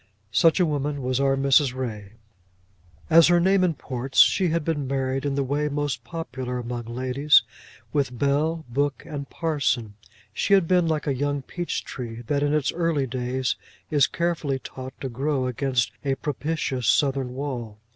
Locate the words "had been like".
10.55-11.05